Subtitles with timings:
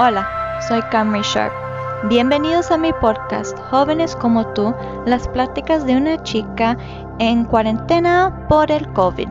[0.00, 1.52] Hola, soy Camry Sharp.
[2.08, 4.72] Bienvenidos a mi podcast Jóvenes como tú,
[5.06, 6.78] las pláticas de una chica
[7.18, 9.26] en cuarentena por el COVID.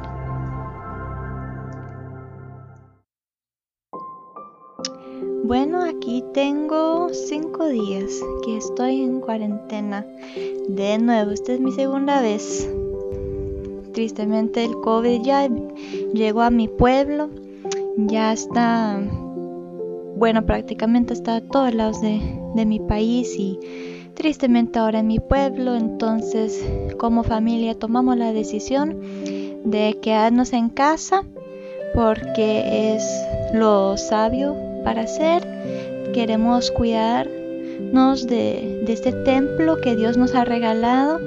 [5.46, 8.12] Bueno, aquí tengo cinco días
[8.44, 10.06] que estoy en cuarentena.
[10.68, 12.70] De nuevo, esta es mi segunda vez.
[13.94, 15.48] Tristemente el COVID ya
[16.12, 17.30] llegó a mi pueblo.
[17.96, 19.00] Ya está
[20.18, 22.20] bueno, prácticamente está a todos lados de,
[22.66, 23.60] mi país y
[24.16, 25.76] tristemente ahora en mi pueblo.
[25.76, 26.66] Entonces,
[26.98, 29.00] como familia tomamos la decisión
[29.64, 31.24] de quedarnos en casa
[31.94, 33.04] porque es
[33.54, 35.48] lo sabio para hacer.
[36.14, 41.20] Queremos cuidarnos de, de este templo que Dios nos ha regalado.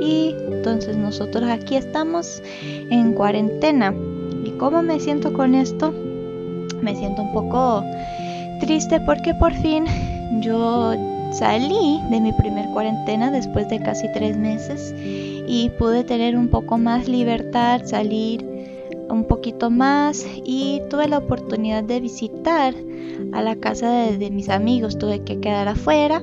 [0.00, 3.92] Y entonces nosotros aquí estamos en cuarentena.
[4.44, 5.92] ¿Y cómo me siento con esto?
[6.82, 7.82] Me siento un poco
[8.60, 9.84] triste porque por fin
[10.40, 10.94] yo
[11.32, 14.94] salí de mi primer cuarentena después de casi tres meses
[15.46, 18.44] y pude tener un poco más libertad, salir
[19.08, 22.74] un poquito más y tuve la oportunidad de visitar
[23.32, 24.98] a la casa de, mis amigos.
[24.98, 26.22] Tuve que quedar afuera,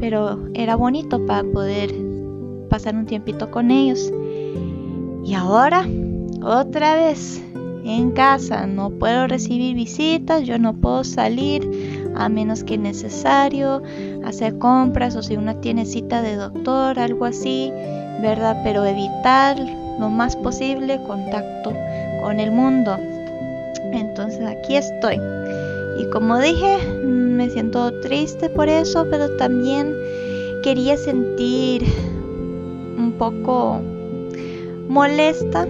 [0.00, 1.94] pero era bonito para poder
[2.68, 4.12] pasar un tiempito con ellos.
[5.24, 5.86] Y ahora,
[6.42, 7.42] otra vez,
[7.86, 13.82] en casa, no puedo recibir visitas, yo no puedo salir a menos que necesario,
[14.24, 17.72] hacer compras o si uno tiene cita de doctor, algo así,
[18.20, 18.60] ¿verdad?
[18.64, 19.56] Pero evitar
[20.00, 21.72] lo más posible contacto
[22.22, 22.96] con el mundo.
[23.92, 25.20] Entonces aquí estoy.
[26.00, 29.94] Y como dije, me siento triste por eso, pero también
[30.62, 31.84] quería sentir
[32.98, 33.80] un poco
[34.88, 35.66] molesta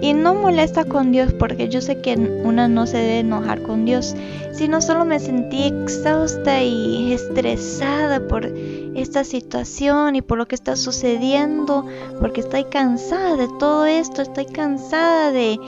[0.00, 3.84] y no molesta con Dios porque yo sé que una no se debe enojar con
[3.84, 4.14] Dios,
[4.52, 10.76] sino solo me sentí exhausta y estresada por esta situación y por lo que está
[10.76, 11.86] sucediendo,
[12.20, 15.58] porque estoy cansada de todo esto, estoy cansada de,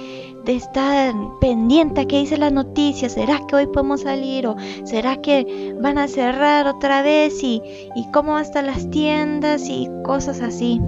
[0.44, 5.16] de estar pendiente a qué dice la noticia, será que hoy podemos salir o será
[5.20, 7.62] que van a cerrar otra vez y,
[7.94, 10.80] y cómo hasta las tiendas y cosas así.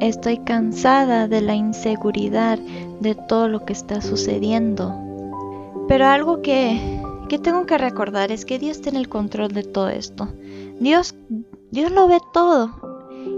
[0.00, 2.58] Estoy cansada de la inseguridad
[3.00, 4.94] de todo lo que está sucediendo.
[5.88, 9.88] Pero algo que, que tengo que recordar es que Dios tiene el control de todo
[9.88, 10.28] esto.
[10.80, 11.14] Dios,
[11.70, 12.92] Dios lo ve todo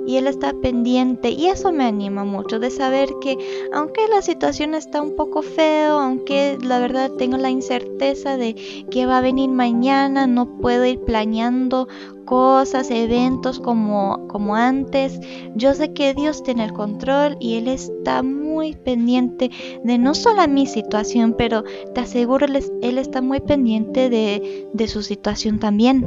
[0.06, 3.38] y Él está pendiente y eso me anima mucho de saber que
[3.72, 8.54] aunque la situación está un poco feo, aunque la verdad tengo la incerteza de
[8.90, 11.88] que va a venir mañana, no puedo ir planeando
[12.24, 15.20] cosas, eventos como, como antes.
[15.54, 19.50] Yo sé que Dios tiene el control y Él está muy pendiente
[19.82, 21.64] de no solo mi situación, pero
[21.94, 26.06] te aseguro Él, está muy pendiente de, de su situación también.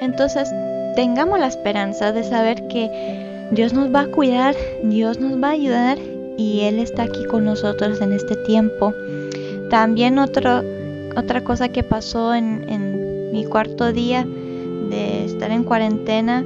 [0.00, 0.50] Entonces,
[0.96, 5.52] tengamos la esperanza de saber que Dios nos va a cuidar, Dios nos va a
[5.52, 5.98] ayudar
[6.36, 8.92] y Él está aquí con nosotros en este tiempo.
[9.70, 10.62] También otro,
[11.16, 14.26] otra cosa que pasó en, en mi cuarto día
[14.90, 16.44] de estar en cuarentena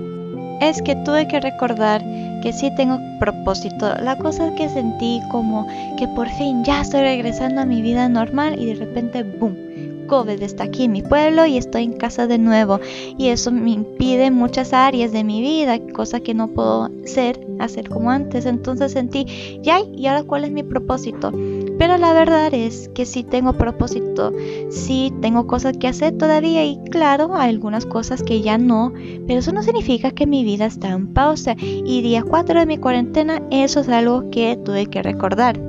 [0.61, 2.03] es que tuve que recordar
[2.43, 3.95] que sí tengo propósito.
[4.03, 5.67] La cosa que sentí como
[5.97, 9.57] que por fin ya estoy regresando a mi vida normal y de repente, ¡boom!
[10.09, 12.81] COVID está aquí en mi pueblo y estoy en casa de nuevo.
[13.19, 17.89] Y eso me impide muchas áreas de mi vida, cosa que no puedo ser, hacer
[17.89, 18.47] como antes.
[18.47, 21.31] Entonces sentí, ya, ¿y ahora cuál es mi propósito?
[21.79, 24.33] Pero la verdad es que sí tengo propósito,
[24.71, 28.93] sí tengo cosas que hacer todavía y claro, algunas cosas que ya no,
[29.27, 31.55] pero eso no significa que mi vida está en pausa.
[31.59, 35.61] Y día 4 de mi cuarentena, eso es algo que tuve que recordar.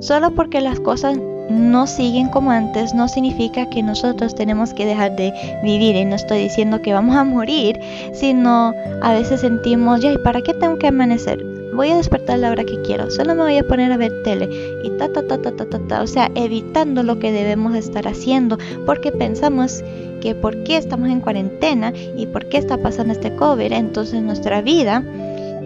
[0.00, 1.18] Solo porque las cosas
[1.50, 6.14] no siguen como antes no significa que nosotros tenemos que dejar de vivir y no
[6.14, 7.78] estoy diciendo que vamos a morir,
[8.12, 11.59] sino a veces sentimos, ya, ¿y para qué tengo que amanecer?
[11.74, 14.48] Voy a despertar la hora que quiero, solo me voy a poner a ver tele
[14.82, 16.02] y ta ta ta ta ta ta, ta.
[16.02, 19.82] o sea, evitando lo que debemos estar haciendo porque pensamos
[20.20, 24.60] que por qué estamos en cuarentena y por qué está pasando este COVID, entonces nuestra
[24.62, 25.04] vida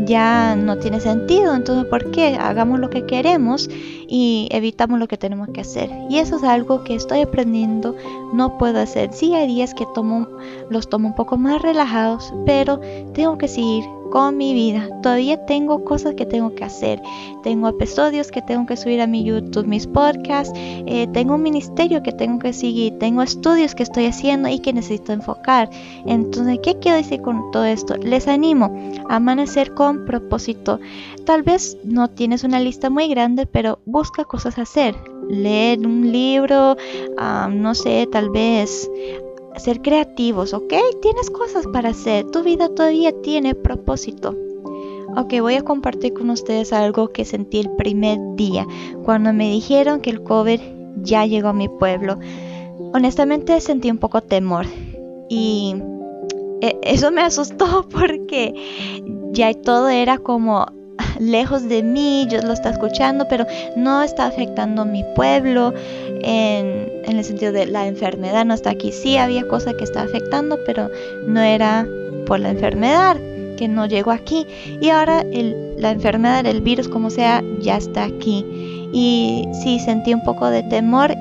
[0.04, 1.54] ya no tiene sentido.
[1.54, 2.36] Entonces, ¿por qué?
[2.40, 5.90] Hagamos lo que queremos y evitamos lo que tenemos que hacer.
[6.10, 7.94] Y eso es algo que estoy aprendiendo,
[8.32, 9.12] no puedo hacer.
[9.12, 10.28] Sí hay días que tomo,
[10.70, 12.80] los tomo un poco más relajados, pero
[13.12, 13.84] tengo que seguir
[14.14, 14.88] con mi vida.
[15.02, 17.02] Todavía tengo cosas que tengo que hacer.
[17.43, 20.56] Tengo episodios que tengo que subir a mi YouTube, mis podcasts.
[20.56, 22.96] Eh, tengo un ministerio que tengo que seguir.
[23.00, 25.69] Tengo estudios que estoy haciendo y que necesito enfocar.
[26.06, 27.96] Entonces, ¿qué quiero decir con todo esto?
[27.96, 28.72] Les animo
[29.08, 30.78] a amanecer con propósito.
[31.26, 34.94] Tal vez no tienes una lista muy grande, pero busca cosas a hacer.
[35.28, 36.76] leer un libro,
[37.50, 38.88] no sé, tal vez
[39.56, 40.74] ser creativos, ¿ok?
[41.02, 44.34] Tienes cosas para hacer, tu vida todavía tiene propósito.
[45.16, 48.66] Ok, voy a compartir con ustedes algo que sentí el primer día,
[49.04, 50.60] cuando me dijeron que el COVID
[51.02, 52.18] ya llegó a mi pueblo.
[52.92, 54.66] Honestamente sentí un poco temor
[55.28, 55.76] y
[56.60, 58.54] e, eso me asustó porque
[59.32, 60.66] ya todo era como
[61.20, 63.46] lejos de mí, yo lo estaba escuchando, pero
[63.76, 65.72] no está afectando mi pueblo
[66.22, 68.92] en, en, el sentido de la enfermedad, no está aquí.
[68.92, 70.90] Sí había cosas que estaba afectando, pero
[71.26, 71.86] no era
[72.26, 73.16] por la enfermedad
[73.56, 74.46] que no llegó aquí.
[74.80, 78.44] Y ahora el, la enfermedad, el virus, como sea, ya está aquí.
[78.92, 81.14] Y sí sentí un poco de temor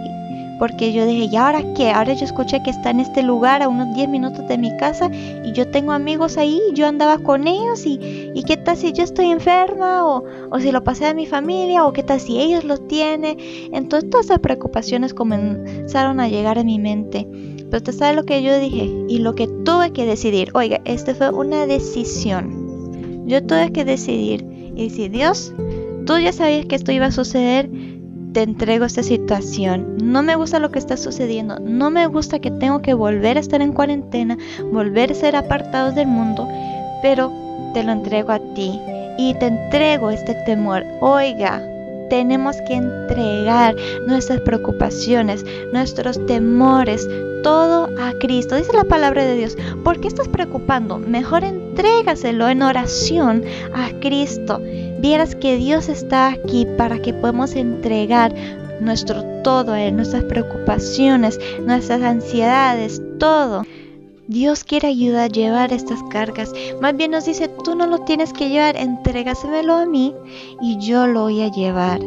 [0.64, 1.92] porque yo dije, ¿y ahora qué?
[1.92, 5.12] Ahora yo escuché que está en este lugar a unos 10 minutos de mi casa
[5.12, 9.04] y yo tengo amigos ahí, yo andaba con ellos y, y qué tal si yo
[9.04, 12.64] estoy enferma o, o si lo pasé a mi familia o qué tal si ellos
[12.64, 13.36] lo tienen.
[13.74, 17.28] Entonces todas esas preocupaciones comenzaron a llegar a mi mente.
[17.70, 20.52] Pero te sabes lo que yo dije y lo que tuve que decidir.
[20.54, 23.28] Oiga, esta fue una decisión.
[23.28, 24.46] Yo tuve que decidir.
[24.78, 25.54] Y si Dios,
[26.06, 27.70] tú ya sabías que esto iba a suceder,
[28.34, 29.98] te entrego esta situación.
[30.02, 31.60] No me gusta lo que está sucediendo.
[31.60, 34.38] No me gusta que tengo que volver a estar en cuarentena,
[34.72, 36.48] volver a ser apartados del mundo.
[37.02, 37.32] Pero
[37.74, 38.80] te lo entrego a ti.
[39.18, 40.84] Y te entrego este temor.
[41.02, 41.62] Oiga,
[42.10, 43.76] tenemos que entregar
[44.08, 47.08] nuestras preocupaciones, nuestros temores,
[47.44, 48.56] todo a Cristo.
[48.56, 49.58] Dice la palabra de Dios.
[49.84, 50.98] ¿Por qué estás preocupando?
[50.98, 53.44] Mejor entrégaselo en oración
[53.76, 54.60] a Cristo.
[55.04, 58.34] Vieras que Dios está aquí para que podamos entregar
[58.80, 63.64] nuestro todo nuestras preocupaciones, nuestras ansiedades, todo.
[64.30, 66.54] Dios quiere ayudar a llevar estas cargas.
[66.82, 70.16] Más bien nos dice, tú no lo tienes que llevar, entrégasemelo a mí
[70.62, 72.00] y yo lo voy a llevar.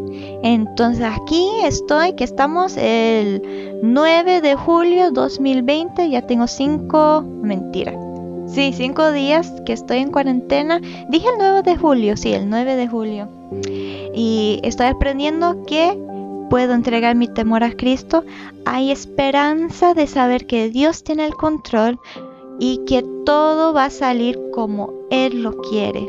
[0.42, 8.05] Entonces aquí estoy, que estamos el 9 de julio 2020, ya tengo 5, mentira.
[8.46, 10.80] Sí, 5 días que estoy en cuarentena.
[11.08, 13.28] Dije el 9 de julio, sí, el 9 de julio.
[14.14, 15.98] Y estoy aprendiendo que
[16.48, 18.24] puedo entregar mi temor a Cristo,
[18.64, 21.98] hay esperanza de saber que Dios tiene el control
[22.58, 26.08] y que todo va a salir como Él lo quiere.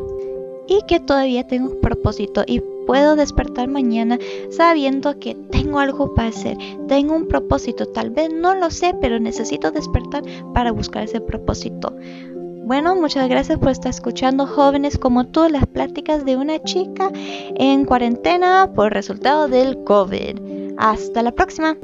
[0.67, 4.17] Y que todavía tengo un propósito y puedo despertar mañana
[4.49, 6.57] sabiendo que tengo algo para hacer,
[6.87, 10.23] tengo un propósito, tal vez no lo sé, pero necesito despertar
[10.53, 11.95] para buscar ese propósito.
[12.67, 17.85] Bueno, muchas gracias por estar escuchando jóvenes como tú las pláticas de una chica en
[17.85, 20.73] cuarentena por resultado del COVID.
[20.77, 21.77] Hasta la próxima.